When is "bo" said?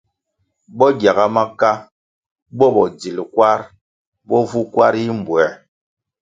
0.77-0.87, 2.57-2.67, 4.27-4.37